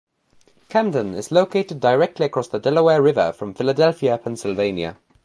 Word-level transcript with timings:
Camden 0.67 1.13
is 1.13 1.31
located 1.31 1.79
directly 1.79 2.25
across 2.25 2.47
the 2.47 2.57
Delaware 2.57 3.03
River 3.03 3.31
from 3.31 3.53
Philadelphia, 3.53 4.17
Pennsylvania. 4.17 4.97